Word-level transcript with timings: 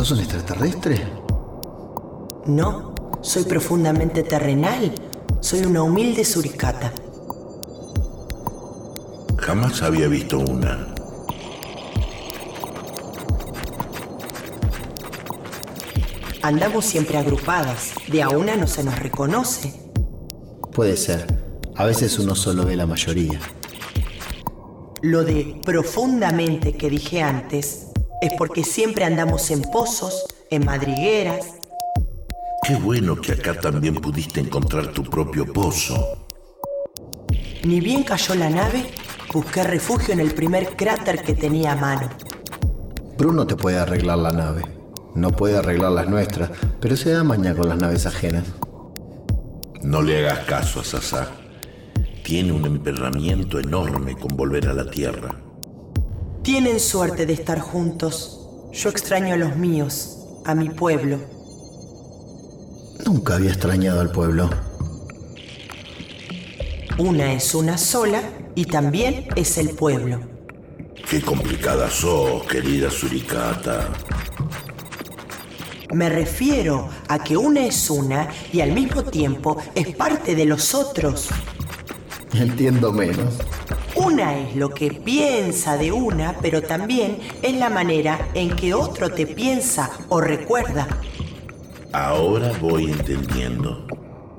¿Sos 0.00 0.12
un 0.12 0.20
extraterrestre? 0.20 0.98
No, 2.46 2.94
soy 3.20 3.44
profundamente 3.44 4.22
terrenal. 4.22 4.94
Soy 5.40 5.64
una 5.64 5.82
humilde 5.82 6.24
suricata. 6.24 6.92
Jamás 9.50 9.82
había 9.82 10.06
visto 10.06 10.38
una. 10.38 10.94
Andamos 16.40 16.84
siempre 16.84 17.18
agrupadas. 17.18 17.94
De 18.06 18.22
a 18.22 18.28
una 18.28 18.54
no 18.54 18.68
se 18.68 18.84
nos 18.84 18.96
reconoce. 19.00 19.74
Puede 20.72 20.96
ser. 20.96 21.26
A 21.74 21.84
veces 21.84 22.16
uno 22.20 22.36
solo 22.36 22.64
ve 22.64 22.76
la 22.76 22.86
mayoría. 22.86 23.40
Lo 25.02 25.24
de 25.24 25.60
profundamente 25.64 26.74
que 26.74 26.88
dije 26.88 27.20
antes 27.20 27.88
es 28.22 28.32
porque 28.38 28.62
siempre 28.62 29.04
andamos 29.04 29.50
en 29.50 29.62
pozos, 29.62 30.26
en 30.50 30.64
madrigueras. 30.64 31.54
Qué 32.68 32.76
bueno 32.76 33.16
que 33.16 33.32
acá 33.32 33.60
también 33.60 33.96
pudiste 33.96 34.38
encontrar 34.38 34.92
tu 34.92 35.02
propio 35.02 35.44
pozo. 35.52 36.20
Ni 37.64 37.80
bien 37.80 38.04
cayó 38.04 38.36
la 38.36 38.48
nave, 38.48 38.86
busqué 39.32 39.62
refugio 39.62 40.12
en 40.12 40.20
el 40.20 40.34
primer 40.34 40.76
cráter 40.76 41.22
que 41.22 41.34
tenía 41.34 41.72
a 41.72 41.76
mano. 41.76 42.08
Bruno 43.16 43.46
te 43.46 43.54
puede 43.54 43.78
arreglar 43.78 44.18
la 44.18 44.32
nave. 44.32 44.62
No 45.14 45.30
puede 45.30 45.56
arreglar 45.56 45.92
las 45.92 46.08
nuestras, 46.08 46.50
pero 46.80 46.96
se 46.96 47.10
da 47.10 47.24
maña 47.24 47.54
con 47.54 47.68
las 47.68 47.78
naves 47.78 48.06
ajenas. 48.06 48.44
No 49.82 50.02
le 50.02 50.18
hagas 50.18 50.46
caso 50.46 50.80
a 50.80 50.84
Sasá. 50.84 51.28
Tiene 52.24 52.52
un 52.52 52.64
emperramiento 52.64 53.58
enorme 53.58 54.16
con 54.16 54.36
volver 54.36 54.68
a 54.68 54.74
la 54.74 54.88
Tierra. 54.88 55.34
Tienen 56.42 56.78
suerte 56.80 57.26
de 57.26 57.32
estar 57.32 57.60
juntos. 57.60 58.40
Yo 58.72 58.88
extraño 58.88 59.34
a 59.34 59.36
los 59.36 59.56
míos, 59.56 60.18
a 60.44 60.54
mi 60.54 60.70
pueblo. 60.70 61.18
Nunca 63.04 63.34
había 63.34 63.50
extrañado 63.50 64.00
al 64.00 64.12
pueblo. 64.12 64.48
Una 66.98 67.32
es 67.32 67.54
una 67.54 67.78
sola 67.78 68.22
y 68.54 68.64
también 68.64 69.26
es 69.36 69.58
el 69.58 69.70
pueblo. 69.70 70.20
Qué 71.08 71.20
complicada 71.20 71.90
sos, 71.90 72.44
querida 72.44 72.90
Suricata. 72.90 73.88
Me 75.92 76.08
refiero 76.08 76.88
a 77.08 77.18
que 77.18 77.36
una 77.36 77.66
es 77.66 77.90
una 77.90 78.28
y 78.52 78.60
al 78.60 78.72
mismo 78.72 79.02
tiempo 79.02 79.56
es 79.74 79.94
parte 79.96 80.36
de 80.36 80.44
los 80.44 80.74
otros. 80.74 81.28
Entiendo 82.32 82.92
menos. 82.92 83.38
Una 83.96 84.38
es 84.38 84.54
lo 84.54 84.70
que 84.70 84.92
piensa 84.92 85.76
de 85.76 85.90
una, 85.90 86.36
pero 86.40 86.62
también 86.62 87.18
es 87.42 87.56
la 87.56 87.70
manera 87.70 88.28
en 88.34 88.54
que 88.54 88.72
otro 88.72 89.10
te 89.10 89.26
piensa 89.26 89.90
o 90.08 90.20
recuerda. 90.20 90.86
Ahora 91.92 92.52
voy 92.60 92.92
entendiendo. 92.92 93.86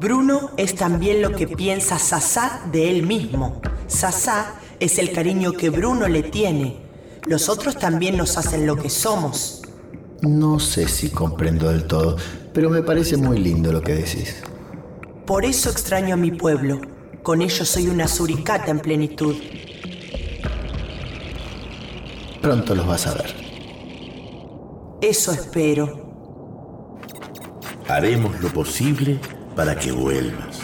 Bruno 0.00 0.50
es 0.56 0.74
también 0.74 1.20
lo 1.20 1.32
que 1.32 1.46
piensa 1.46 1.98
Sasá 1.98 2.62
de 2.72 2.90
él 2.90 3.02
mismo. 3.06 3.60
Sasá 3.86 4.54
es 4.80 4.98
el 4.98 5.12
cariño 5.12 5.52
que 5.52 5.70
Bruno 5.70 6.08
le 6.08 6.22
tiene. 6.22 6.76
Los 7.26 7.48
otros 7.48 7.78
también 7.78 8.16
nos 8.16 8.36
hacen 8.36 8.66
lo 8.66 8.76
que 8.76 8.90
somos. 8.90 9.62
No 10.22 10.58
sé 10.58 10.88
si 10.88 11.10
comprendo 11.10 11.70
del 11.70 11.84
todo, 11.84 12.16
pero 12.52 12.70
me 12.70 12.82
parece 12.82 13.16
muy 13.16 13.38
lindo 13.38 13.72
lo 13.72 13.82
que 13.82 13.94
decís. 13.94 14.42
Por 15.26 15.44
eso 15.44 15.70
extraño 15.70 16.14
a 16.14 16.18
mi 16.18 16.30
pueblo. 16.30 16.80
Con 17.22 17.40
ellos 17.40 17.68
soy 17.68 17.88
una 17.88 18.08
suricata 18.08 18.70
en 18.70 18.80
plenitud. 18.80 19.36
Pronto 22.42 22.74
los 22.74 22.86
vas 22.86 23.06
a 23.06 23.14
ver. 23.14 23.34
Eso 25.00 25.32
espero. 25.32 26.04
Haremos 27.88 28.40
lo 28.40 28.48
posible 28.48 29.18
para 29.56 29.76
que 29.76 29.92
vuelvas. 29.92 30.58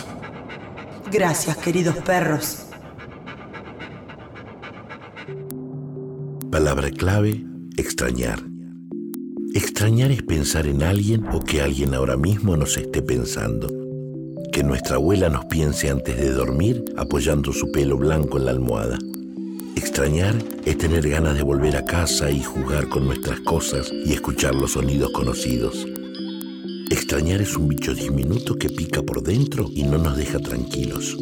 Gracias, 1.10 1.56
queridos 1.56 1.96
perros. 1.98 2.69
Palabra 6.50 6.90
clave, 6.90 7.44
extrañar. 7.76 8.42
Extrañar 9.54 10.10
es 10.12 10.22
pensar 10.22 10.66
en 10.66 10.82
alguien 10.82 11.24
o 11.32 11.40
que 11.40 11.60
alguien 11.60 11.94
ahora 11.94 12.16
mismo 12.16 12.56
nos 12.56 12.76
esté 12.76 13.02
pensando. 13.02 13.68
Que 14.52 14.62
nuestra 14.62 14.96
abuela 14.96 15.28
nos 15.28 15.46
piense 15.46 15.90
antes 15.90 16.16
de 16.16 16.30
dormir 16.30 16.84
apoyando 16.96 17.52
su 17.52 17.70
pelo 17.72 17.96
blanco 17.96 18.38
en 18.38 18.44
la 18.44 18.50
almohada. 18.50 18.98
Extrañar 19.76 20.34
es 20.64 20.76
tener 20.78 21.08
ganas 21.08 21.36
de 21.36 21.42
volver 21.42 21.76
a 21.76 21.84
casa 21.84 22.30
y 22.30 22.42
jugar 22.42 22.88
con 22.88 23.06
nuestras 23.06 23.40
cosas 23.40 23.90
y 24.04 24.12
escuchar 24.12 24.54
los 24.54 24.72
sonidos 24.72 25.10
conocidos. 25.12 25.86
Extrañar 26.90 27.40
es 27.40 27.56
un 27.56 27.68
bicho 27.68 27.94
diminuto 27.94 28.56
que 28.56 28.68
pica 28.68 29.02
por 29.02 29.22
dentro 29.22 29.68
y 29.72 29.84
no 29.84 29.98
nos 29.98 30.16
deja 30.16 30.38
tranquilos. 30.40 31.16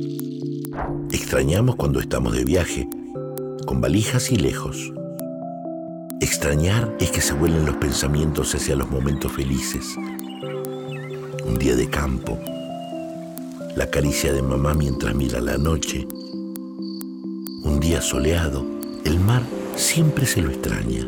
Extrañamos 1.13 1.77
cuando 1.77 2.01
estamos 2.01 2.35
de 2.35 2.45
viaje, 2.45 2.89
con 3.69 3.83
valijas 3.83 4.33
y 4.33 4.37
lejos. 4.37 4.95
Extrañar 6.23 6.97
es 7.01 7.11
que 7.11 7.21
se 7.21 7.35
vuelen 7.35 7.67
los 7.67 7.77
pensamientos 7.77 8.55
hacia 8.55 8.75
los 8.75 8.91
momentos 8.91 9.31
felices. 9.31 9.95
Un 11.47 11.59
día 11.59 11.77
de 11.77 11.87
campo, 11.91 12.39
la 13.77 13.91
caricia 13.91 14.33
de 14.33 14.41
mamá 14.41 14.73
mientras 14.73 15.15
mira 15.15 15.39
la 15.43 15.59
noche. 15.59 16.09
Un 17.63 17.79
día 17.79 18.01
soleado, 18.01 18.65
el 19.05 19.21
mar 19.21 19.43
siempre 19.77 20.25
se 20.25 20.41
lo 20.41 20.49
extraña. 20.49 21.07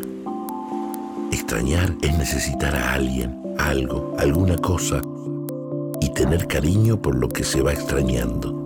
Extrañar 1.31 1.95
es 2.03 2.15
necesitar 2.15 2.75
a 2.75 2.93
alguien, 2.93 3.41
algo, 3.57 4.15
alguna 4.19 4.55
cosa 4.59 5.01
y 5.99 6.13
tener 6.13 6.45
cariño 6.45 7.01
por 7.01 7.15
lo 7.15 7.27
que 7.27 7.43
se 7.43 7.63
va 7.63 7.73
extrañando. 7.73 8.63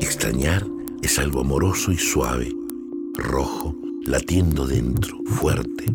Extrañar 0.00 0.66
es 1.00 1.18
algo 1.18 1.40
amoroso 1.40 1.92
y 1.92 1.96
suave, 1.96 2.59
rojo, 3.16 3.74
latiendo 4.06 4.66
dentro, 4.66 5.16
fuerte. 5.24 5.86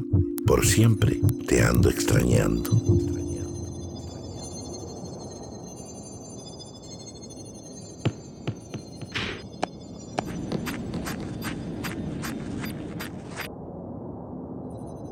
Por 0.46 0.66
siempre 0.66 1.20
te 1.48 1.64
ando 1.64 1.90
extrañando. 1.90 2.72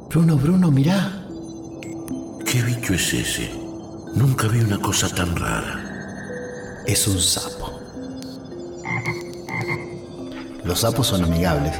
Bruno, 0.09 0.37
Bruno, 0.37 0.69
mirá. 0.69 1.25
¿Qué 2.45 2.61
bicho 2.61 2.93
es 2.93 3.13
ese? 3.13 3.51
Nunca 4.13 4.47
vi 4.47 4.59
una 4.59 4.79
cosa 4.79 5.09
tan 5.09 5.35
rara. 5.35 6.83
Es 6.85 7.07
un 7.07 7.19
sapo. 7.19 7.72
Los 10.65 10.79
sapos 10.79 11.07
son 11.07 11.23
amigables. 11.25 11.73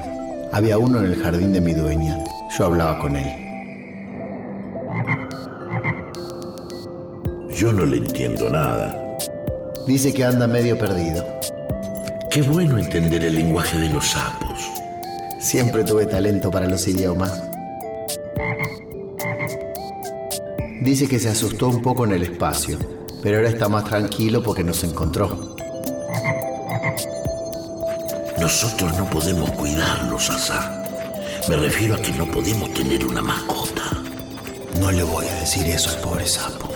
Había 0.52 0.78
uno 0.78 1.00
en 1.00 1.06
el 1.06 1.16
jardín 1.16 1.54
de 1.54 1.62
mi 1.62 1.74
dueña. 1.74 2.22
Yo 2.58 2.66
hablaba 2.66 3.00
con 3.00 3.16
él. 3.16 3.32
Yo 7.56 7.72
no 7.72 7.86
le 7.86 7.98
entiendo 7.98 8.50
nada. 8.50 9.18
Dice 9.88 10.14
que 10.14 10.26
anda 10.26 10.48
medio 10.48 10.78
perdido. 10.78 11.26
Qué 12.30 12.42
bueno 12.42 12.78
entender 12.78 13.24
el 13.24 13.36
lenguaje 13.36 13.80
de 13.80 13.90
los 13.90 14.06
sapos. 14.06 14.60
Siempre 15.40 15.86
tuve 15.86 16.06
talento 16.06 16.52
para 16.52 16.68
los 16.68 16.86
idiomas. 16.86 17.42
Dice 20.82 21.08
que 21.08 21.20
se 21.20 21.30
asustó 21.30 21.70
un 21.70 21.82
poco 21.82 22.04
en 22.04 22.12
el 22.12 22.24
espacio, 22.24 22.78
pero 23.22 23.38
ahora 23.38 23.50
está 23.50 23.70
más 23.70 23.86
tranquilo 23.86 24.44
porque 24.44 24.66
nos 24.66 24.84
encontró. 24.84 25.56
Nosotros 28.40 28.98
no 28.98 29.10
podemos 29.10 29.52
cuidarlos, 29.52 30.30
Asá. 30.30 30.84
Me 31.48 31.58
refiero 31.58 31.96
a 31.96 31.98
que 32.02 32.12
no 32.12 32.26
podemos 32.26 32.74
tener 32.74 33.06
una 33.06 33.22
mascota. 33.22 33.84
No 34.80 34.92
le 34.92 35.04
voy 35.04 35.26
a 35.28 35.36
decir 35.36 35.68
eso 35.68 35.90
al 35.90 35.98
pobre 35.98 36.26
sapo. 36.26 36.70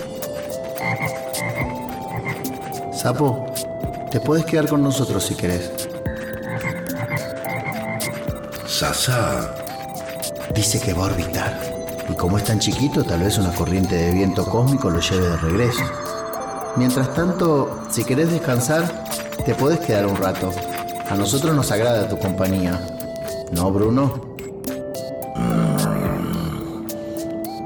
Sapo, 2.92 3.46
te 4.10 4.20
puedes 4.20 4.44
quedar 4.44 4.68
con 4.68 4.82
nosotros 4.82 5.24
si 5.24 5.34
querés. 5.34 5.70
Sasá, 8.66 9.54
Dice 10.54 10.80
que 10.80 10.92
va 10.92 11.04
a 11.04 11.06
orbitar. 11.06 11.60
Y 12.08 12.14
como 12.14 12.38
es 12.38 12.44
tan 12.44 12.58
chiquito, 12.58 13.04
tal 13.04 13.20
vez 13.20 13.38
una 13.38 13.52
corriente 13.52 13.94
de 13.94 14.12
viento 14.12 14.44
cósmico 14.44 14.90
lo 14.90 15.00
lleve 15.00 15.28
de 15.28 15.36
regreso. 15.36 15.82
Mientras 16.76 17.14
tanto, 17.14 17.82
si 17.90 18.04
querés 18.04 18.30
descansar, 18.30 19.04
te 19.44 19.54
podés 19.54 19.78
quedar 19.80 20.06
un 20.06 20.16
rato. 20.16 20.50
A 21.10 21.16
nosotros 21.16 21.54
nos 21.54 21.70
agrada 21.70 22.08
tu 22.08 22.18
compañía. 22.18 22.80
¿No, 23.52 23.70
Bruno? 23.72 24.36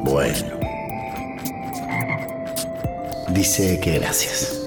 bueno, 0.04 0.62
Dice 3.32 3.80
que 3.80 3.98
gracias. 3.98 4.61